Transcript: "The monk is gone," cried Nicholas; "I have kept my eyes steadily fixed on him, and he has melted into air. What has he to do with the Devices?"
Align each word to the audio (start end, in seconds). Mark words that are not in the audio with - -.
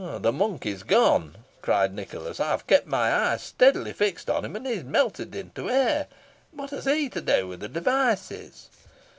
"The 0.21 0.31
monk 0.33 0.65
is 0.65 0.81
gone," 0.81 1.35
cried 1.61 1.93
Nicholas; 1.93 2.39
"I 2.39 2.47
have 2.47 2.65
kept 2.65 2.87
my 2.87 3.13
eyes 3.13 3.43
steadily 3.43 3.93
fixed 3.93 4.31
on 4.31 4.43
him, 4.43 4.55
and 4.55 4.65
he 4.65 4.77
has 4.77 4.83
melted 4.83 5.35
into 5.35 5.69
air. 5.69 6.07
What 6.49 6.71
has 6.71 6.85
he 6.85 7.07
to 7.09 7.21
do 7.21 7.47
with 7.47 7.59
the 7.59 7.69
Devices?" 7.69 8.69